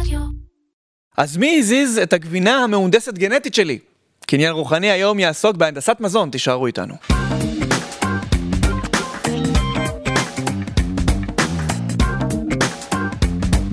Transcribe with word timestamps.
רדיו. 0.00 0.20
אז 1.16 1.36
מי 1.36 1.58
הזיז 1.58 1.98
את 1.98 2.12
הגבינה 2.12 2.56
המהונדסת 2.56 3.14
גנטית 3.14 3.54
שלי? 3.54 3.78
קניין 4.26 4.52
רוחני 4.52 4.90
היום 4.90 5.18
יעסוק 5.18 5.56
בהנדסת 5.56 5.96
מזון, 6.00 6.30
תישארו 6.30 6.66
איתנו. 6.66 6.94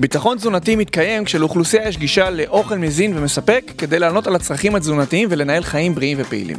ביטחון 0.00 0.36
תזונתי 0.36 0.76
מתקיים 0.76 1.24
כשלאוכלוסייה 1.24 1.88
יש 1.88 1.98
גישה 1.98 2.30
לאוכל 2.30 2.78
מזין 2.78 3.18
ומספק 3.18 3.72
כדי 3.78 3.98
לענות 3.98 4.26
על 4.26 4.36
הצרכים 4.36 4.74
התזונתיים 4.74 5.28
ולנהל 5.30 5.62
חיים 5.62 5.94
בריאים 5.94 6.18
ופעילים. 6.20 6.56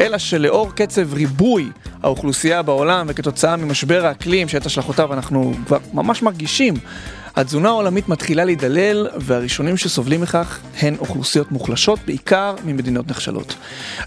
אלא 0.00 0.18
שלאור 0.18 0.72
קצב 0.74 1.14
ריבוי 1.14 1.70
האוכלוסייה 2.02 2.62
בעולם 2.62 3.06
וכתוצאה 3.08 3.56
ממשבר 3.56 4.06
האקלים 4.06 4.48
שאת 4.48 4.66
השלכותיו 4.66 5.12
אנחנו 5.12 5.52
כבר 5.66 5.78
ממש 5.92 6.22
מרגישים, 6.22 6.74
התזונה 7.36 7.68
העולמית 7.68 8.08
מתחילה 8.08 8.44
להידלל 8.44 9.08
והראשונים 9.16 9.76
שסובלים 9.76 10.20
מכך 10.20 10.58
הן 10.80 10.96
אוכלוסיות 10.98 11.52
מוחלשות, 11.52 11.98
בעיקר 12.06 12.54
ממדינות 12.64 13.08
נחשלות. 13.08 13.54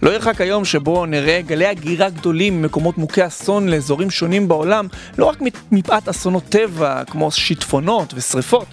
לא 0.02 0.10
ירחק 0.10 0.42
היום 0.42 0.66
שבו 0.66 1.06
נראה 1.06 1.42
גלי 1.42 1.66
הגירה 1.66 2.10
גדולים 2.10 2.62
ממקומות 2.62 2.98
מוכי 2.98 3.28
אסון 3.28 3.70
לאזורים 3.70 4.10
שונים 4.10 4.48
בעולם, 4.48 4.88
לא 5.18 5.26
רק 5.26 5.38
מפאת 5.72 6.10
אסונות 6.10 6.44
טבע 6.50 7.04
כמו 7.04 7.32
שיטפונות 7.32 8.14
ושריפות, 8.16 8.68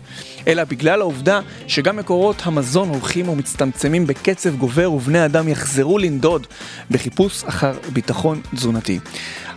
אלא 0.46 0.64
בגלל 0.64 1.00
העובדה 1.00 1.41
שגם 1.66 1.96
מקורות 1.96 2.42
המזון 2.44 2.88
הולכים 2.88 3.28
ומצטמצמים 3.28 4.06
בקצב 4.06 4.56
גובר 4.56 4.92
ובני 4.92 5.24
אדם 5.24 5.48
יחזרו 5.48 5.98
לנדוד 5.98 6.46
בחיפוש 6.91 7.44
אחר 7.44 7.72
ביטחון 7.92 8.41
תזונתי. 8.55 8.98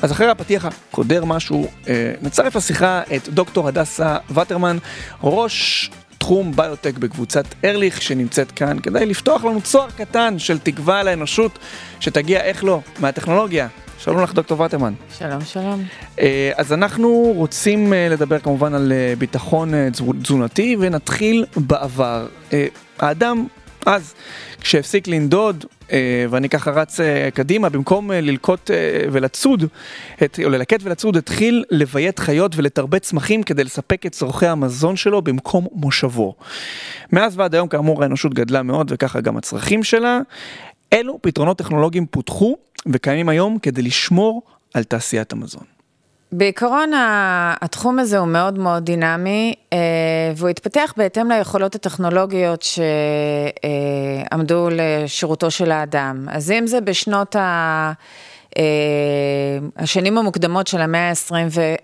אז 0.03 0.12
אחרי 0.12 0.29
הפתיח 0.29 0.65
הקודר 0.65 1.25
משהו, 1.25 1.67
אה, 1.87 2.13
נצרף 2.21 2.55
לשיחה 2.55 3.01
את 3.15 3.29
דוקטור 3.29 3.67
הדסה 3.67 4.17
וטרמן, 4.34 4.77
ראש 5.23 5.89
תחום 6.17 6.51
ביוטק 6.55 6.97
בקבוצת 6.97 7.45
ארליך 7.65 8.01
שנמצאת 8.01 8.51
כאן 8.51 8.79
כדי 8.79 9.05
לפתוח 9.05 9.43
לנו 9.43 9.62
צוהר 9.62 9.90
קטן 9.98 10.40
של 10.40 10.59
תקווה 10.59 11.03
לאנושות 11.03 11.59
שתגיע, 11.99 12.41
איך 12.41 12.63
לא, 12.63 12.79
מהטכנולוגיה. 12.99 13.67
שלום 13.99 14.21
לך 14.21 14.34
דוקטור 14.34 14.59
וטרמן. 14.59 14.93
שלום, 15.17 15.41
שלום. 15.45 15.84
אה, 16.20 16.51
אז 16.57 16.73
אנחנו 16.73 17.09
רוצים 17.35 17.93
אה, 17.93 18.07
לדבר 18.09 18.40
כמובן 18.40 18.73
על 18.73 18.93
ביטחון 19.17 19.73
תזונתי 20.21 20.77
ונתחיל 20.79 21.45
בעבר. 21.55 22.27
האדם 22.99 23.47
אז, 23.85 24.13
כשהפסיק 24.62 25.07
לנדוד, 25.07 25.65
אה, 25.65 25.82
ואני 26.30 26.49
ככה 26.49 26.72
רץ 26.72 26.99
אה, 26.99 27.30
קדימה, 27.34 27.70
במקום 27.70 28.12
אה, 28.12 28.22
ללקוט 28.22 28.72
ולצוד, 29.12 29.63
או 30.44 30.49
ללקט 30.49 30.80
ולצוד, 30.84 31.18
התחיל 31.18 31.63
לביית 31.72 32.20
חיות 32.20 32.55
ולתרבט 32.55 33.02
צמחים 33.02 33.44
כדי 33.44 33.63
לספק 33.63 34.05
את 34.05 34.12
צורכי 34.12 34.48
המזון 34.48 34.96
שלו 34.96 35.21
במקום 35.21 35.68
מושבו. 35.71 36.36
מאז 37.12 37.38
ועד 37.38 37.55
היום, 37.55 37.68
כאמור, 37.68 38.04
האנושות 38.04 38.34
גדלה 38.34 38.64
מאוד 38.64 38.91
וככה 38.91 39.21
גם 39.21 39.38
הצרכים 39.38 39.84
שלה. 39.84 40.20
אילו 40.91 41.20
פתרונות 41.21 41.58
טכנולוגיים 41.58 42.05
פותחו 42.05 42.58
וקיימים 42.86 43.30
היום 43.30 43.60
כדי 43.60 43.82
לשמור 43.82 44.41
על 44.74 44.84
תעשיית 44.84 45.34
המזון. 45.34 45.64
בעיקרון 46.35 46.91
התחום 47.62 47.99
הזה 47.99 48.17
הוא 48.17 48.27
מאוד 48.27 48.59
מאוד 48.59 48.85
דינמי, 48.85 49.53
אה, 49.73 49.77
והוא 50.35 50.49
התפתח 50.49 50.93
בהתאם 50.98 51.31
ליכולות 51.31 51.75
הטכנולוגיות 51.75 52.65
שעמדו 54.31 54.70
לשירותו 54.71 55.51
של 55.51 55.71
האדם. 55.71 56.27
אז 56.31 56.51
אם 56.51 56.67
זה 56.67 56.81
בשנות 56.81 57.35
ה... 57.35 57.91
אה, 58.57 58.63
השנים 59.77 60.17
המוקדמות 60.17 60.67
של 60.67 60.81
המאה 60.81 61.09
ה-20, 61.09 61.34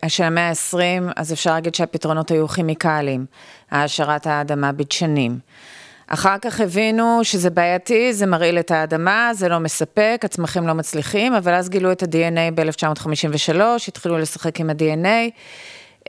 של 0.08 0.23
המאה 0.23 0.50
ה-20, 0.50 1.13
אז 1.16 1.34
אפשר 1.34 1.53
להגיד 1.53 1.75
שהפתרונות 1.75 2.31
היו 2.31 2.47
כימיקליים, 2.47 3.25
העשרת 3.72 4.28
האדמה 4.28 4.72
בדשנים. 4.72 5.39
אחר 6.10 6.36
כך 6.42 6.62
הבינו 6.62 7.20
שזה 7.24 7.50
בעייתי, 7.50 8.14
זה 8.14 8.26
מרעיל 8.26 8.60
את 8.60 8.72
האדמה, 8.72 9.32
זה 9.34 9.50
לא 9.50 9.60
מספק, 9.60 10.22
הצמחים 10.24 10.68
לא 10.68 10.74
מצליחים, 10.74 11.34
אבל 11.34 11.54
אז 11.54 11.70
גילו 11.70 11.92
את 11.92 12.03
ה-DNA 12.03 12.56
ב-1953, 12.56 13.59
התחילו 13.88 14.18
לשחק 14.18 14.59
עם 14.59 14.69
ה-DNA. 14.69 15.31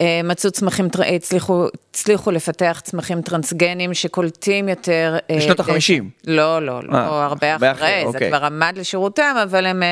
אה, 0.00 0.21
מצאו 0.25 0.50
צמחים, 0.50 0.89
הצליחו, 1.16 1.66
הצליחו 1.91 2.31
לפתח 2.31 2.81
צמחים 2.84 3.22
טרנסגנים 3.22 3.94
שקולטים 3.94 4.69
יותר. 4.69 5.16
אה, 5.31 5.37
בשנות 5.37 5.60
ה-50. 5.60 6.03
לא, 6.27 6.66
לא, 6.66 6.81
לא, 6.83 6.99
אה, 6.99 7.25
הרבה 7.25 7.56
אחרי, 7.56 7.72
אחרי, 7.72 8.00
זה 8.03 8.06
אוקיי. 8.06 8.28
כבר 8.28 8.44
עמד 8.44 8.72
לשירותם, 8.77 9.34
אבל 9.43 9.66
הם 9.66 9.83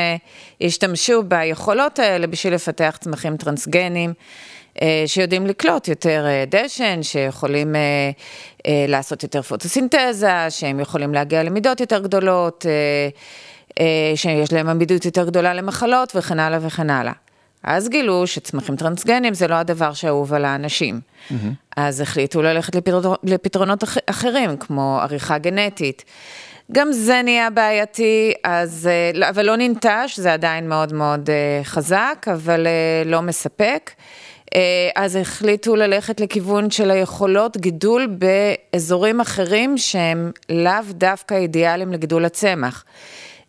השתמשו 0.60 1.22
ביכולות 1.22 1.98
האלה 1.98 2.26
בשביל 2.26 2.54
לפתח 2.54 2.98
צמחים 3.00 3.36
טרנסגנים. 3.36 4.12
אה, 4.82 5.02
שיודעים 5.06 5.46
לקלוט 5.46 5.88
יותר 5.88 6.26
אה, 6.26 6.44
דשן, 6.48 7.02
שיכולים 7.02 7.76
אה, 7.76 8.10
לעשות 8.88 9.22
יותר 9.22 9.42
פוטוסינתזה, 9.42 10.50
שהם 10.50 10.80
יכולים 10.80 11.14
להגיע 11.14 11.42
למידות 11.42 11.80
יותר 11.80 11.98
גדולות, 11.98 12.66
שיש 14.14 14.52
להם 14.52 14.68
עמידות 14.68 15.04
יותר 15.04 15.26
גדולה 15.26 15.54
למחלות 15.54 16.12
וכן 16.16 16.38
הלאה 16.38 16.58
וכן 16.62 16.90
הלאה. 16.90 17.12
אז 17.62 17.88
גילו 17.88 18.26
שצמחים 18.26 18.76
טרנסגנים 18.76 19.34
זה 19.34 19.48
לא 19.48 19.54
הדבר 19.54 19.92
שאהוב 19.92 20.34
על 20.34 20.44
האנשים. 20.44 21.00
Mm-hmm. 21.00 21.34
אז 21.76 22.00
החליטו 22.00 22.42
ללכת 22.42 22.74
לפתרונות, 22.74 23.20
לפתרונות 23.24 23.84
אחרים, 24.06 24.56
כמו 24.56 24.98
עריכה 25.02 25.38
גנטית. 25.38 26.04
גם 26.72 26.92
זה 26.92 27.20
נהיה 27.24 27.50
בעייתי, 27.50 28.32
אז, 28.44 28.88
אבל 29.28 29.46
לא 29.46 29.56
ננטש, 29.56 30.18
זה 30.18 30.32
עדיין 30.32 30.68
מאוד 30.68 30.92
מאוד 30.92 31.30
חזק, 31.64 32.26
אבל 32.32 32.66
לא 33.04 33.22
מספק. 33.22 33.90
אה, 34.54 34.90
אז 34.94 35.16
החליטו 35.16 35.76
ללכת 35.76 36.20
לכיוון 36.20 36.70
של 36.70 36.90
היכולות 36.90 37.56
גידול 37.56 38.08
באזורים 38.72 39.20
אחרים 39.20 39.78
שהם 39.78 40.32
לאו 40.48 40.72
דווקא 40.90 41.34
אידיאליים 41.34 41.92
לגידול 41.92 42.24
הצמח. 42.24 42.84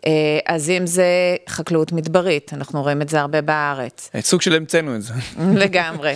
אה, 0.05 0.11
אז 0.45 0.69
אם 0.69 0.87
זה 0.87 1.05
חקלאות 1.49 1.91
מדברית, 1.91 2.53
אנחנו 2.53 2.81
רואים 2.81 3.01
את 3.01 3.09
זה 3.09 3.19
הרבה 3.19 3.41
בארץ. 3.41 4.09
אה, 4.15 4.21
סוג 4.21 4.41
של 4.41 4.55
המצאנו 4.55 4.95
את 4.95 5.01
זה. 5.01 5.13
לגמרי. 5.63 6.15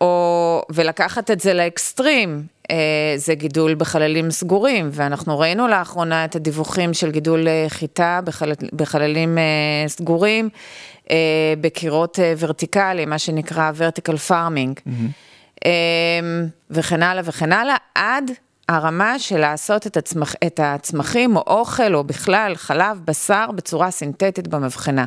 או, 0.00 0.62
ולקחת 0.70 1.30
את 1.30 1.40
זה 1.40 1.54
לאקסטרים, 1.54 2.42
זה 3.16 3.34
גידול 3.34 3.74
בחללים 3.74 4.30
סגורים, 4.30 4.88
ואנחנו 4.92 5.38
ראינו 5.38 5.68
לאחרונה 5.68 6.24
את 6.24 6.36
הדיווחים 6.36 6.94
של 6.94 7.10
גידול 7.10 7.46
חיטה 7.68 8.20
בחל, 8.24 8.52
בחללים 8.72 9.38
סגורים, 9.86 10.48
בקירות 11.60 12.18
אה, 12.18 12.34
ורטיקליים, 12.38 13.10
מה 13.10 13.18
שנקרא 13.18 13.72
vertical 13.78 14.30
farming, 14.30 14.80
mm-hmm. 14.80 14.90
אה, 15.64 16.20
וכן 16.70 17.02
הלאה 17.02 17.22
וכן 17.24 17.52
הלאה, 17.52 17.76
עד 17.94 18.30
הרמה 18.68 19.18
של 19.18 19.38
לעשות 19.38 19.86
את, 19.86 19.96
הצמח, 19.96 20.34
את 20.46 20.60
הצמחים 20.62 21.36
או 21.36 21.42
אוכל 21.46 21.94
או 21.94 22.04
בכלל 22.04 22.52
חלב, 22.56 23.00
בשר, 23.04 23.46
בצורה 23.54 23.90
סינתטית 23.90 24.48
במבחנה. 24.48 25.06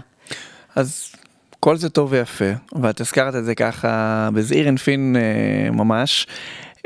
אז 0.76 1.12
כל 1.60 1.78
זה 1.78 1.90
טוב 1.90 2.12
ויפה, 2.12 2.46
ואת 2.82 3.02
הזכרת 3.02 3.36
את 3.36 3.46
זה 3.46 3.56
ככה 3.56 4.30
בזעיר 4.34 4.70
אנפין 4.70 5.16
אה, 5.16 5.72
ממש. 5.72 6.28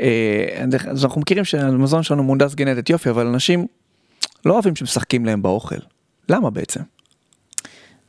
אה, 0.00 0.64
אז 0.90 1.04
אנחנו 1.04 1.20
מכירים 1.20 1.44
שהמזון 1.44 2.02
שלנו 2.02 2.22
מונדס 2.22 2.54
גנטית 2.54 2.90
יופי, 2.90 3.10
אבל 3.10 3.26
אנשים 3.26 3.66
לא 4.44 4.52
אוהבים 4.52 4.76
שמשחקים 4.76 5.26
להם 5.26 5.42
באוכל. 5.42 5.76
למה 6.28 6.50
בעצם? 6.50 6.80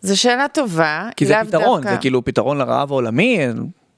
זו 0.08 0.22
שאלה 0.22 0.48
טובה. 0.48 1.10
כי 1.16 1.26
זה 1.26 1.36
פתרון, 1.48 1.82
דווקא... 1.82 1.96
זה 1.96 2.02
כאילו 2.02 2.26
פתרון 2.26 2.58
לרעב 2.58 2.92
העולמי. 2.92 3.40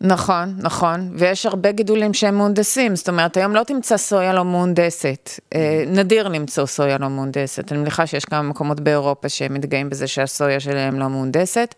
נכון, 0.01 0.55
נכון, 0.57 1.11
ויש 1.13 1.45
הרבה 1.45 1.71
גידולים 1.71 2.13
שהם 2.13 2.35
מהונדסים, 2.35 2.95
זאת 2.95 3.09
אומרת, 3.09 3.37
היום 3.37 3.55
לא 3.55 3.63
תמצא 3.63 3.97
סויה 3.97 4.33
לא 4.33 4.45
מהונדסת, 4.45 5.29
אה, 5.55 5.83
נדיר 5.87 6.27
למצוא 6.27 6.65
סויה 6.65 6.97
לא 6.97 7.07
מהונדסת, 7.07 7.71
אני 7.71 7.79
מניחה 7.79 8.07
שיש 8.07 8.25
כמה 8.25 8.41
מקומות 8.41 8.79
באירופה 8.79 9.29
שהם 9.29 9.53
מתגאים 9.53 9.89
בזה 9.89 10.07
שהסויה 10.07 10.59
שלהם 10.59 10.99
לא 10.99 11.07
מהונדסת, 11.07 11.75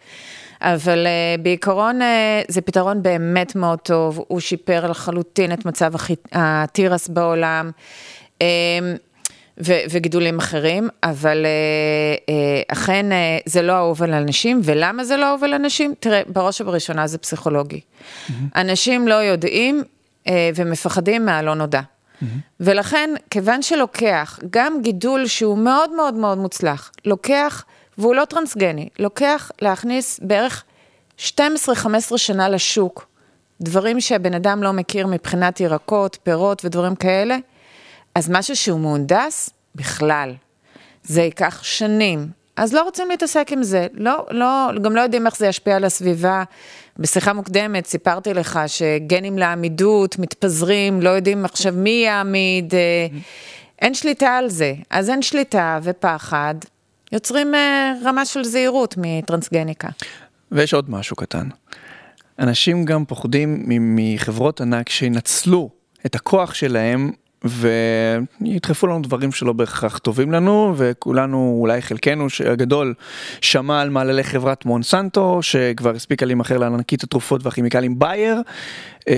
אבל 0.62 1.08
uh, 1.08 1.42
בעיקרון 1.42 2.00
זה 2.48 2.62
פתרון 2.62 3.04
באמת 3.04 3.56
מאוד 3.56 3.80
טוב, 3.80 4.24
הוא 4.28 4.40
שיפר 4.40 4.90
לחלוטין 4.90 5.52
את 5.52 5.66
מצב 5.66 5.94
התירס 6.32 7.08
בעולם. 7.08 7.72
ו- 9.60 9.82
וגידולים 9.90 10.40
אחרים, 10.40 10.90
אבל 11.04 11.46
אה, 11.46 12.34
אה, 12.34 12.62
אכן 12.68 13.12
אה, 13.12 13.38
זה 13.46 13.62
לא 13.62 13.74
אהוב 13.74 14.04
על 14.04 14.14
אנשים, 14.14 14.62
ולמה 14.64 15.04
זה 15.04 15.18
לא 15.18 15.30
אהוב 15.30 15.44
על 15.44 15.54
אנשים? 15.54 15.94
תראה, 16.00 16.22
בראש 16.28 16.62
ובראשונה 16.62 17.08
זה 17.08 17.18
פסיכולוגי. 17.18 17.80
Mm-hmm. 17.80 18.32
אנשים 18.56 19.08
לא 19.08 19.14
יודעים 19.14 19.84
אה, 20.28 20.50
ומפחדים 20.56 21.26
מהלא 21.26 21.56
נודע. 21.56 21.82
Mm-hmm. 21.82 22.26
ולכן, 22.60 23.10
כיוון 23.30 23.62
שלוקח 23.62 24.40
גם 24.50 24.82
גידול 24.82 25.28
שהוא 25.28 25.58
מאוד 25.58 25.92
מאוד 25.92 26.14
מאוד 26.14 26.38
מוצלח, 26.38 26.92
לוקח, 27.06 27.64
והוא 27.98 28.16
לא 28.16 28.26
טרנסגני, 28.26 28.90
לוקח 29.00 29.52
להכניס 29.62 30.20
בערך 30.24 30.64
12-15 31.20 31.22
שנה 32.18 32.50
לשוק, 32.50 33.08
דברים 33.62 34.02
שהבן 34.02 34.34
אדם 34.34 34.64
לא 34.64 34.72
מכיר 34.74 35.08
מבחינת 35.08 35.60
ירקות, 35.60 36.18
פירות 36.24 36.66
ודברים 36.66 36.96
כאלה, 36.96 37.38
אז 38.16 38.30
משהו 38.30 38.56
שהוא 38.56 38.80
מהונדס, 38.80 39.50
בכלל. 39.76 40.34
זה 41.04 41.22
ייקח 41.22 41.64
שנים 41.64 42.32
אז 42.56 42.74
לא 42.74 42.84
רוצים 42.84 43.10
להתעסק 43.10 43.48
עם 43.52 43.64
זה, 43.64 43.88
לא, 43.94 44.26
לא, 44.32 44.70
גם 44.82 44.96
לא 44.96 45.02
יודעים 45.02 45.26
איך 45.26 45.38
זה 45.38 45.48
ישפיע 45.48 45.76
על 45.76 45.84
הסביבה. 45.84 46.44
בשיחה 47.00 47.34
מוקדמת 47.34 47.86
סיפרתי 47.86 48.34
לך 48.34 48.60
שגנים 48.68 49.38
לעמידות 49.38 50.20
מתפזרים, 50.20 51.02
לא 51.02 51.10
יודעים 51.10 51.46
עכשיו 51.46 51.74
מי 51.76 52.04
יעמיד, 52.06 52.74
mm-hmm. 52.74 53.18
אין 53.82 53.94
שליטה 53.94 54.38
על 54.38 54.50
זה. 54.50 54.74
אז 54.90 55.10
אין 55.10 55.22
שליטה 55.22 55.80
ופחד, 55.84 56.56
יוצרים 57.12 57.56
אה, 57.56 57.94
רמה 58.04 58.26
של 58.26 58.44
זהירות 58.44 58.96
מטרנסגניקה. 58.98 59.90
ויש 60.52 60.74
עוד 60.74 60.90
משהו 60.90 61.16
קטן. 61.16 61.48
אנשים 62.40 62.86
גם 62.86 63.06
פוחדים 63.06 63.64
מחברות 63.68 64.62
ענק 64.62 64.90
שינצלו 64.90 65.70
את 66.06 66.16
הכוח 66.16 66.54
שלהם 66.54 67.12
וידחפו 67.44 68.88
לנו 68.88 69.02
דברים 69.02 69.32
שלא 69.32 69.54
בהכרח 69.54 69.98
טובים 69.98 70.32
לנו 70.32 70.74
וכולנו 70.78 71.58
אולי 71.60 71.82
חלקנו 71.82 72.28
הגדול 72.52 72.94
שמע 73.42 73.82
על 73.82 73.90
מעללי 73.90 74.24
חברת 74.24 74.66
מונסנטו 74.66 75.40
שכבר 75.42 75.96
הספיקה 75.96 76.26
להימכר 76.26 76.58
לענקית 76.58 77.04
התרופות 77.04 77.46
והכימיקלים 77.46 78.00
בייר 78.00 78.42
אה, 79.10 79.16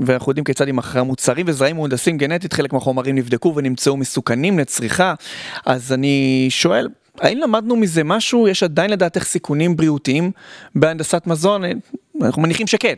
ואנחנו 0.00 0.30
יודעים 0.30 0.44
כיצד 0.44 0.66
היא 0.66 0.74
מכרה 0.74 1.02
מוצרים 1.02 1.46
וזרעים 1.48 1.76
מהונדסים 1.76 2.18
גנטית 2.18 2.52
חלק 2.52 2.72
מהחומרים 2.72 3.14
נבדקו 3.14 3.52
ונמצאו 3.56 3.96
מסוכנים 3.96 4.58
לצריכה. 4.58 5.14
אז 5.66 5.92
אני 5.92 6.46
שואל 6.50 6.88
האם 7.20 7.38
למדנו 7.38 7.76
מזה 7.76 8.04
משהו? 8.04 8.48
יש 8.48 8.62
עדיין 8.62 8.90
לדעתך 8.90 9.24
סיכונים 9.24 9.76
בריאותיים 9.76 10.30
בהנדסת 10.74 11.22
מזון? 11.26 11.62
אנחנו 12.22 12.42
מניחים 12.42 12.66
שכן. 12.66 12.94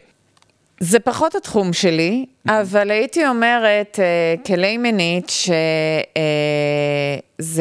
זה 0.81 1.01
פחות 1.01 1.35
התחום 1.35 1.73
שלי, 1.73 2.27
אבל 2.49 2.91
הייתי 2.91 3.27
אומרת 3.27 3.99
uh, 3.99 4.47
כליימנית 4.47 5.31
שזה 5.31 5.53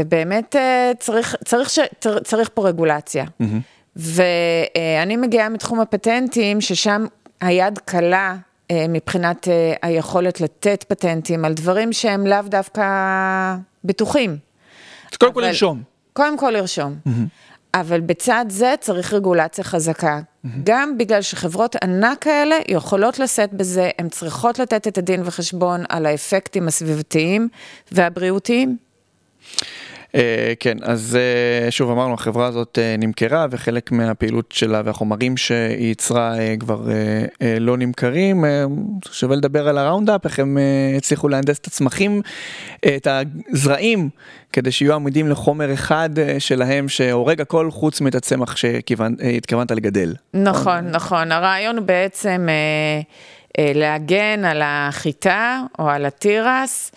uh, 0.02 0.06
באמת 0.06 0.56
uh, 0.56 0.60
צריך, 1.00 1.36
צריך, 1.46 1.70
ש, 1.70 1.80
צריך 2.24 2.50
פה 2.54 2.68
רגולציה. 2.68 3.26
ואני 3.96 5.16
uh, 5.16 5.18
מגיעה 5.18 5.50
מתחום 5.50 5.80
הפטנטים, 5.80 6.62
ששם 6.62 7.06
היד 7.42 7.80
קלה 7.86 8.36
מבחינת 8.90 9.48
היכולת 9.82 10.42
לתת 10.42 10.86
פטנטים 10.88 11.46
על 11.46 11.54
דברים 11.54 11.94
שהם 11.94 12.28
לאו 12.28 12.42
דווקא 12.46 12.84
בטוחים. 13.84 14.38
קודם 15.20 15.34
כל 15.34 15.42
לרשום. 15.42 15.82
קודם 16.14 16.38
כל 16.38 16.50
לרשום. 16.50 16.96
אבל 17.74 18.02
בצד 18.02 18.46
זה 18.50 18.76
צריך 18.80 19.14
רגולציה 19.14 19.64
חזקה. 19.64 20.20
Mm-hmm. 20.20 20.50
גם 20.64 20.98
בגלל 20.98 21.22
שחברות 21.22 21.76
ענק 21.76 22.22
כאלה 22.22 22.56
יכולות 22.68 23.20
לשאת 23.20 23.54
בזה, 23.54 23.90
הן 24.00 24.10
צריכות 24.10 24.60
לתת 24.60 24.88
את 24.88 24.98
הדין 24.98 25.22
וחשבון 25.26 25.84
על 25.90 26.06
האפקטים 26.06 26.68
הסביבתיים 26.68 27.50
והבריאותיים. 27.92 28.78
אה, 30.18 30.54
כן, 30.60 30.78
אז 30.82 31.18
אה, 31.20 31.72
שוב 31.72 31.92
אמרנו, 31.92 32.14
החברה 32.14 32.46
הזאת 32.46 32.80
אה, 32.82 32.96
נמכרה 32.98 33.46
וחלק 33.50 33.92
מהפעילות 33.92 34.52
שלה 34.52 34.82
והחומרים 34.86 35.38
שהיא 35.38 35.88
ייצרה 35.88 36.36
כבר 36.60 36.82
לא 37.60 37.78
נמכרים. 37.78 38.46
שווה 39.12 39.36
לדבר 39.36 39.68
על 39.68 39.78
הראונדאפ, 39.78 40.26
איך 40.26 40.40
הם 40.40 40.58
הצליחו 40.98 41.28
להנדס 41.28 41.60
את 41.60 41.68
הצמחים, 41.68 42.22
את 42.86 43.08
הזרעים, 43.08 44.10
כדי 44.54 44.72
שיהיו 44.72 44.94
עמידים 44.94 45.30
לחומר 45.30 45.74
אחד 45.74 46.10
שלהם 46.40 46.90
שהורג 46.90 47.42
הכל 47.42 47.72
חוץ 47.72 48.02
מאת 48.02 48.16
הצמח 48.16 48.56
שהתכוונת 48.56 49.72
לגדל. 49.72 50.14
נכון, 50.34 50.88
נכון. 50.88 51.32
הרעיון 51.32 51.86
בעצם 51.86 52.48
להגן 53.58 54.46
על 54.46 54.62
החיטה 54.66 55.62
או 55.80 55.90
על 55.90 56.06
התירס. 56.06 56.92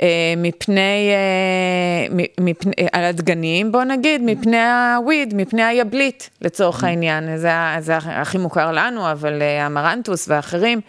אה, 0.00 0.34
מפני, 0.36 1.10
אה, 1.10 2.24
מפני, 2.40 2.72
אה, 2.78 2.86
על 2.92 3.04
הדגנים, 3.04 3.72
בוא 3.72 3.84
נגיד, 3.84 4.22
מפני 4.24 4.58
הוויד, 4.96 5.34
מפני 5.34 5.62
היבלית, 5.62 6.30
לצורך 6.40 6.84
העניין. 6.84 7.36
זה, 7.36 7.50
זה 7.80 7.96
הכי 7.96 8.38
מוכר 8.38 8.72
לנו, 8.72 9.10
אבל 9.10 9.42
המרנטוס 9.60 10.28
ואחרים. 10.28 10.80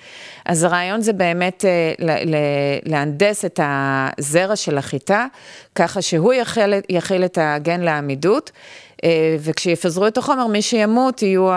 אז 0.46 0.64
הרעיון 0.64 1.02
זה 1.02 1.14
באמת 1.14 1.66
להנדס 2.86 3.46
את 3.46 3.60
הזרע 3.64 4.56
של 4.56 4.78
החיטה, 4.78 5.26
ככה 5.76 6.02
שהוא 6.02 6.34
יכיל, 6.34 6.74
יכיל 6.90 7.26
את 7.26 7.38
הגן 7.42 7.82
לעמידות. 7.82 8.52
וכשיפזרו 9.40 10.08
את 10.08 10.18
החומר, 10.18 10.48
מי 10.48 10.62
שימות 10.62 11.22
יהיו 11.22 11.50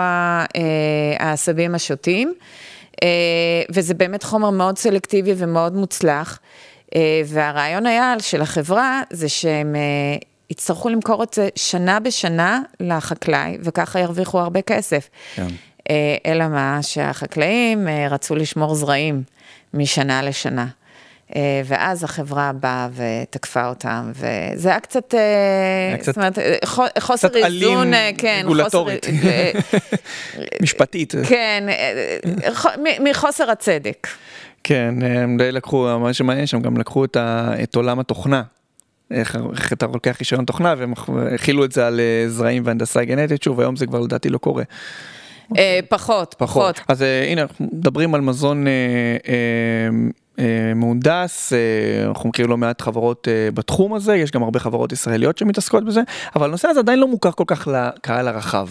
העשבים 1.19 1.75
השוטים. 1.75 2.33
וזה 3.69 3.93
באמת 3.93 4.23
חומר 4.23 4.49
מאוד 4.49 4.77
סלקטיבי 4.77 5.33
ומאוד 5.37 5.75
מוצלח. 5.75 6.39
אה, 6.95 7.21
והרעיון 7.25 7.85
היה 7.85 8.15
של 8.19 8.41
החברה, 8.41 9.01
זה 9.09 9.29
שהם 9.29 9.75
אה, 9.75 9.81
יצטרכו 10.49 10.89
למכור 10.89 11.23
את 11.23 11.33
זה 11.33 11.49
שנה 11.55 11.99
בשנה 11.99 12.61
לחקלאי, 12.79 13.57
וככה 13.63 13.99
ירוויחו 13.99 14.39
הרבה 14.39 14.61
כסף. 14.61 15.09
כן. 15.35 15.47
אה, 15.89 16.15
אלא 16.25 16.47
מה, 16.47 16.79
שהחקלאים 16.81 17.87
רצו 18.09 18.35
לשמור 18.35 18.75
זרעים 18.75 19.23
משנה 19.73 20.21
לשנה. 20.21 20.67
ואז 21.65 22.03
החברה 22.03 22.51
באה 22.53 22.87
ותקפה 22.93 23.67
אותם, 23.67 24.11
וזה 24.13 24.69
היה 24.69 24.79
קצת, 24.79 25.13
היה 25.89 25.97
קצת 25.97 26.05
זאת 26.05 26.17
אומרת, 26.17 26.39
חוסר 26.99 27.27
איזון, 27.35 27.91
כן, 28.17 28.41
רגולטורית, 28.43 29.05
משפטית. 30.61 31.13
כן, 31.27 31.63
מחוסר 32.99 33.51
הצדק. 33.51 34.07
כן, 34.63 34.95
הם 35.01 35.37
די 35.37 35.51
לקחו, 35.51 35.99
מה 35.99 36.13
שמעניין 36.13 36.47
שהם 36.47 36.61
גם 36.61 36.77
לקחו 36.77 37.05
את, 37.05 37.15
ה, 37.15 37.53
את 37.63 37.75
עולם 37.75 37.99
התוכנה. 37.99 38.43
איך, 39.11 39.37
איך 39.55 39.73
אתה 39.73 39.87
לוקח 39.93 40.15
רישיון 40.19 40.45
תוכנה 40.45 40.75
והם 40.77 40.93
הכילו 41.35 41.65
את 41.65 41.71
זה 41.71 41.87
על 41.87 41.99
אה, 41.99 42.29
זרעים 42.29 42.63
והנדסה 42.65 43.03
גנטית, 43.03 43.43
שוב 43.43 43.59
היום 43.59 43.75
זה 43.75 43.85
כבר 43.85 43.99
לדעתי 43.99 44.29
לא 44.29 44.37
קורה. 44.37 44.63
אה, 45.57 45.79
פחות, 45.89 46.35
פחות. 46.37 46.79
אז 46.87 47.01
אה, 47.01 47.27
הנה 47.31 47.41
אנחנו 47.41 47.67
מדברים 47.73 48.15
על 48.15 48.21
מזון 48.21 48.65
מהונדס, 50.75 51.53
אנחנו 52.07 52.29
מכירים 52.29 52.51
לא 52.51 52.57
מעט 52.57 52.81
חברות 52.81 53.27
בתחום 53.53 53.93
הזה, 53.93 54.15
יש 54.15 54.31
גם 54.31 54.43
הרבה 54.43 54.59
חברות 54.59 54.91
ישראליות 54.91 55.37
שמתעסקות 55.37 55.85
בזה, 55.85 56.01
אבל 56.35 56.47
הנושא 56.47 56.67
הזה 56.67 56.79
עדיין 56.79 56.99
לא 56.99 57.07
מוכר 57.07 57.31
כל 57.31 57.43
כך 57.47 57.67
לקהל 57.67 58.27
הרחב. 58.27 58.67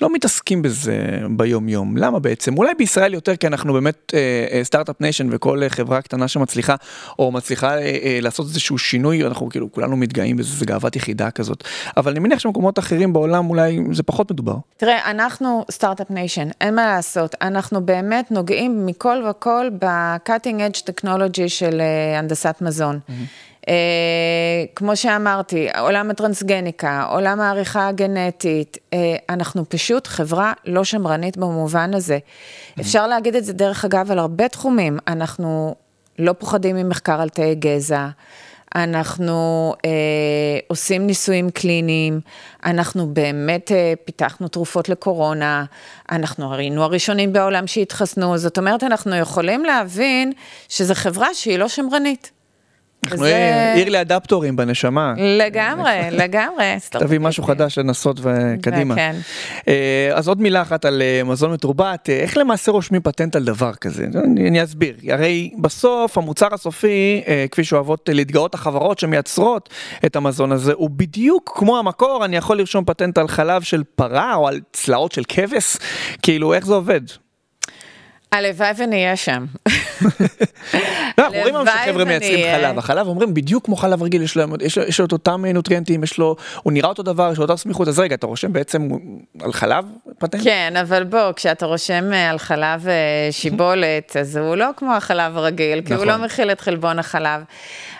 לא 0.00 0.12
מתעסקים 0.12 0.62
בזה 0.62 1.18
ביום 1.30 1.68
יום. 1.68 1.96
למה 1.96 2.18
בעצם? 2.18 2.58
אולי 2.58 2.74
בישראל 2.78 3.14
יותר 3.14 3.36
כי 3.36 3.46
אנחנו 3.46 3.72
באמת 3.72 4.14
start-up 4.62 5.00
nation 5.00 5.28
וכל 5.30 5.62
חברה 5.68 6.02
קטנה 6.02 6.28
שמצליחה 6.28 6.74
או 7.18 7.32
מצליחה 7.32 7.74
לעשות 8.22 8.46
איזשהו 8.46 8.78
שינוי, 8.78 9.24
אנחנו 9.24 9.48
כאילו 9.48 9.72
כולנו 9.72 9.96
מתגאים 9.96 10.36
בזה, 10.36 10.56
זה 10.56 10.66
גאוות 10.66 10.96
יחידה 10.96 11.30
כזאת. 11.30 11.64
אבל 11.96 12.10
אני 12.10 12.20
מניח 12.20 12.38
שמקומות 12.38 12.78
אחרים 12.78 13.12
בעולם 13.12 13.50
אולי 13.50 13.78
זה 13.92 14.02
פחות 14.02 14.30
מדובר. 14.30 14.56
תראה, 14.76 15.10
אנחנו 15.10 15.64
start-up 15.70 16.10
nation, 16.10 16.48
אין 16.60 16.74
מה 16.74 16.86
לעשות. 16.86 17.34
אנחנו 17.42 17.86
באמת 17.86 18.30
נוגעים 18.30 18.86
מכל 18.86 19.24
וכל 19.30 19.66
ב-cutting 19.78 20.58
edge 20.70 20.82
technology 21.00 21.48
של 21.48 21.80
אה, 21.80 22.18
הנדסת 22.18 22.56
מזון. 22.60 22.98
אמ-המ. 23.08 23.12
אה, 23.68 24.64
כמו 24.74 24.96
שאמרתי, 24.96 25.68
עולם 25.78 26.10
הטרנסגניקה, 26.10 27.06
עולם 27.10 27.40
העריכה 27.40 27.88
הגנטית, 27.88 28.78
אה, 28.92 29.16
אנחנו 29.28 29.68
פשוט 29.68 30.06
חברה 30.06 30.52
לא 30.64 30.84
שמרנית 30.84 31.36
במובן 31.36 31.94
הזה. 31.94 32.18
אפשר 32.80 33.06
להגיד 33.06 33.36
את 33.36 33.44
זה 33.44 33.52
דרך 33.52 33.84
אגב 33.84 34.10
על 34.10 34.18
הרבה 34.18 34.48
תחומים, 34.48 34.98
אנחנו 35.08 35.74
לא 36.18 36.32
פוחדים 36.32 36.76
ממחקר 36.76 37.20
על 37.20 37.28
תאי 37.28 37.54
גזע. 37.54 38.08
אנחנו 38.74 39.74
אה, 39.84 39.90
עושים 40.68 41.06
ניסויים 41.06 41.50
קליניים, 41.50 42.20
אנחנו 42.64 43.06
באמת 43.06 43.72
אה, 43.72 43.92
פיתחנו 44.04 44.48
תרופות 44.48 44.88
לקורונה, 44.88 45.64
אנחנו 46.12 46.54
היינו 46.54 46.82
הראשונים 46.82 47.32
בעולם 47.32 47.66
שהתחסנו, 47.66 48.38
זאת 48.38 48.58
אומרת, 48.58 48.84
אנחנו 48.84 49.16
יכולים 49.16 49.64
להבין 49.64 50.32
שזו 50.68 50.94
חברה 50.94 51.34
שהיא 51.34 51.58
לא 51.58 51.68
שמרנית. 51.68 52.30
אנחנו 53.12 53.24
עיר 53.74 53.88
לאדפטורים 53.88 54.56
בנשמה. 54.56 55.14
לגמרי, 55.16 55.92
לגמרי. 56.22 56.76
תביא 56.90 57.18
משהו 57.18 57.42
חדש 57.42 57.78
לנסות 57.78 58.20
וקדימה. 58.22 58.94
כן. 58.94 59.16
אה, 59.68 60.10
אז 60.14 60.28
עוד 60.28 60.40
מילה 60.40 60.62
אחת 60.62 60.84
על 60.84 61.02
אה, 61.02 61.24
מזון 61.24 61.52
מתורבת, 61.52 62.10
אה, 62.10 62.16
איך 62.16 62.36
למעשה 62.36 62.72
רושמים 62.72 63.02
פטנט 63.02 63.36
על 63.36 63.44
דבר 63.44 63.74
כזה? 63.74 64.06
אני 64.36 64.62
אסביר. 64.64 64.94
הרי 65.08 65.50
בסוף 65.60 66.18
המוצר 66.18 66.54
הסופי, 66.54 67.22
כפי 67.50 67.64
שאוהבות 67.64 68.08
להתגאות 68.12 68.54
החברות 68.54 68.98
שמייצרות 68.98 69.68
את 70.06 70.16
המזון 70.16 70.52
הזה, 70.52 70.72
הוא 70.72 70.90
בדיוק 70.90 71.52
כמו 71.56 71.78
המקור, 71.78 72.24
אני 72.24 72.36
יכול 72.36 72.58
לרשום 72.58 72.84
פטנט 72.84 73.18
על 73.18 73.28
חלב 73.28 73.62
של 73.62 73.82
פרה 73.94 74.34
או 74.34 74.48
על 74.48 74.60
צלעות 74.72 75.12
של 75.12 75.22
כבש, 75.28 75.76
כאילו 76.22 76.54
איך 76.54 76.66
זה 76.66 76.74
עובד? 76.74 77.00
הלוואי 78.32 78.72
ונהיה 78.78 79.16
שם. 79.16 79.46
לא, 81.18 81.24
אנחנו 81.24 81.38
רואים 81.38 81.54
שחבר'ה 81.66 82.04
מייצרים 82.04 82.46
חלב, 82.56 82.78
החלב 82.78 83.06
אומרים 83.06 83.34
בדיוק 83.34 83.64
כמו 83.64 83.76
חלב 83.76 84.02
רגיל, 84.02 84.22
יש 84.86 85.00
לו 85.00 85.06
את 85.06 85.12
אותם 85.12 85.44
נוטריאנטים, 85.46 86.02
יש 86.02 86.18
לו, 86.18 86.36
הוא 86.62 86.72
נראה 86.72 86.88
אותו 86.88 87.02
דבר, 87.02 87.30
יש 87.32 87.38
לו 87.38 87.42
אותה 87.42 87.56
סמיכות, 87.56 87.88
אז 87.88 87.98
רגע, 87.98 88.14
אתה 88.14 88.26
רושם 88.26 88.52
בעצם 88.52 88.88
על 89.40 89.52
חלב 89.52 89.84
פטנט? 90.18 90.44
כן, 90.44 90.74
אבל 90.80 91.04
בוא, 91.04 91.32
כשאתה 91.36 91.66
רושם 91.66 92.12
אה, 92.12 92.30
על 92.30 92.38
חלב 92.38 92.88
אה, 92.88 93.28
שיבולת, 93.30 94.16
אז 94.20 94.36
הוא 94.36 94.56
לא 94.56 94.66
כמו 94.76 94.92
החלב 94.94 95.36
הרגיל, 95.36 95.80
כי 95.86 95.94
הוא 95.94 96.04
לא 96.04 96.12
נכון. 96.12 96.24
מכיל 96.24 96.50
את 96.50 96.60
חלבון 96.60 96.98
החלב. 96.98 97.40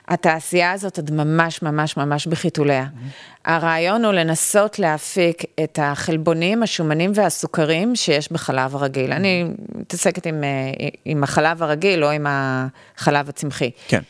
התעשייה 0.08 0.72
הזאת 0.72 0.96
עוד 0.96 1.10
ממש 1.10 1.62
ממש 1.62 1.96
ממש 1.96 2.26
בחיתוליה. 2.26 2.86
הרעיון 3.44 4.04
הוא 4.04 4.12
לנסות 4.12 4.78
להפיק 4.78 5.42
את 5.64 5.78
החלבונים, 5.82 6.62
השומנים 6.62 7.12
והסוכרים 7.14 7.96
שיש 7.96 8.32
בחלב 8.32 8.76
הרגיל. 8.76 9.12
אני 9.12 9.44
מתעסקת 9.74 10.26
עם, 10.26 10.44
אה, 10.44 10.88
עם 11.04 11.24
החלב 11.24 11.62
הרגיל 11.62 12.04
או 12.04 12.10
עם 12.10 12.26
החלב 12.28 13.28
הצמחי. 13.28 13.70
כן. 13.88 14.00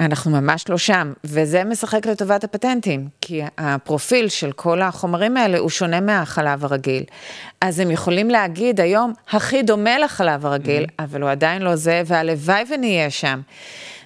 אנחנו 0.00 0.30
ממש 0.30 0.64
לא 0.68 0.78
שם, 0.78 1.12
וזה 1.24 1.64
משחק 1.64 2.06
לטובת 2.06 2.44
הפטנטים, 2.44 3.08
כי 3.20 3.42
הפרופיל 3.58 4.28
של 4.28 4.52
כל 4.52 4.82
החומרים 4.82 5.36
האלה 5.36 5.58
הוא 5.58 5.70
שונה 5.70 6.00
מהחלב 6.00 6.64
הרגיל. 6.64 7.04
אז 7.60 7.80
הם 7.80 7.90
יכולים 7.90 8.30
להגיד 8.30 8.80
היום, 8.80 9.12
הכי 9.30 9.62
דומה 9.62 9.98
לחלב 9.98 10.46
הרגיל, 10.46 10.84
mm-hmm. 10.84 11.04
אבל 11.04 11.22
הוא 11.22 11.30
עדיין 11.30 11.62
לא 11.62 11.76
זה, 11.76 12.02
והלוואי 12.06 12.64
ונהיה 12.70 13.10
שם. 13.10 13.40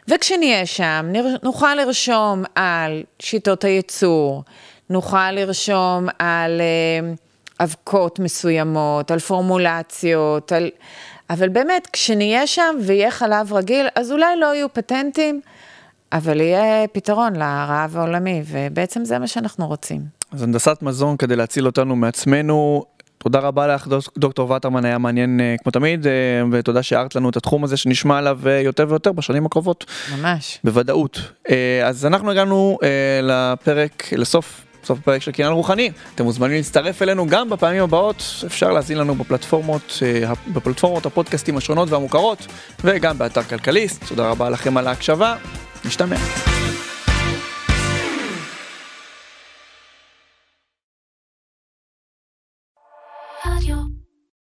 וכשנהיה 0.09 0.67
שם, 0.67 1.13
נוכל 1.43 1.75
לרשום 1.75 2.45
על 2.55 3.03
שיטות 3.19 3.65
הייצור, 3.65 4.43
נוכל 4.91 5.31
לרשום 5.31 6.09
על 6.19 6.61
uh, 6.61 7.65
אבקות 7.65 8.19
מסוימות, 8.19 9.11
על 9.11 9.19
פורמולציות, 9.19 10.53
על... 10.53 10.71
אבל 11.31 11.49
באמת, 11.49 11.89
כשנהיה 11.93 12.47
שם 12.47 12.77
ויהיה 12.81 13.11
חלב 13.11 13.53
רגיל, 13.53 13.87
אז 13.95 14.13
אולי 14.13 14.37
לא 14.41 14.55
יהיו 14.55 14.73
פטנטים, 14.73 15.41
אבל 16.13 16.41
יהיה 16.41 16.89
פתרון 16.93 17.37
לרעב 17.37 17.97
העולמי, 17.97 18.43
ובעצם 18.47 19.05
זה 19.05 19.19
מה 19.19 19.27
שאנחנו 19.27 19.67
רוצים. 19.67 20.01
אז 20.33 20.43
הנדסת 20.43 20.79
מזון 20.83 21.17
כדי 21.17 21.37
להציל 21.37 21.67
אותנו 21.67 21.97
מעצמנו, 21.97 22.85
תודה 23.23 23.39
רבה 23.39 23.67
לך 23.67 23.87
דוקטור 24.19 24.51
וטרמן, 24.51 24.85
היה 24.85 24.99
מעניין 24.99 25.41
אה, 25.41 25.55
כמו 25.63 25.73
תמיד, 25.73 26.07
אה, 26.07 26.13
ותודה 26.53 26.83
שהארת 26.83 27.15
לנו 27.15 27.31
את 27.31 27.37
התחום 27.37 27.65
הזה 27.65 27.77
שנשמע 27.77 28.19
עליו 28.19 28.39
אה, 28.47 28.61
יותר 28.61 28.87
ויותר 28.89 29.13
בשנים 29.13 29.47
הקרובות. 29.47 29.85
ממש. 30.19 30.59
בוודאות. 30.65 31.21
אז 31.85 32.07
אנחנו 32.07 32.31
הגענו 32.31 32.79
לפרק, 33.23 34.13
לסוף. 34.13 34.65
סוף 34.85 34.99
הפרק 34.99 35.23
של 35.23 35.33
קניין 35.33 35.53
רוחני, 35.53 35.91
אתם 36.15 36.25
מוזמנים 36.25 36.57
להצטרף 36.57 37.03
אלינו 37.03 37.27
גם 37.27 37.51
בפעמים 37.51 37.83
הבאות, 37.83 38.45
אפשר 38.47 38.73
להזין 38.73 38.99
לנו 38.99 39.15
בפלטפורמות, 39.15 39.99
בפלטפורמות 40.53 41.07
הפודקאסטים 41.07 41.57
השונות 41.57 41.91
והמוכרות, 41.91 42.47
וגם 42.85 43.19
באתר 43.19 43.43
כלכליסט, 43.43 44.05
תודה 44.09 44.31
רבה 44.31 44.51
לכם 44.51 44.77
על 44.77 44.87
ההקשבה, 44.87 45.37
נשתמע. 45.85 46.17